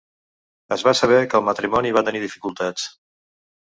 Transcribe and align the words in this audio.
Es 0.75 0.85
va 0.87 0.93
saber 1.01 1.19
que 1.33 1.37
el 1.41 1.45
matrimoni 1.49 1.93
va 1.99 2.05
tenir 2.09 2.23
dificultats. 2.27 2.89